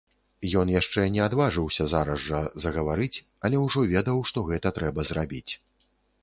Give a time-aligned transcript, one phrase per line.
[0.59, 5.49] Ён яшчэ не адважыўся зараз жа загаварыць, але ўжо ведаў, што гэта трэба зрабіць.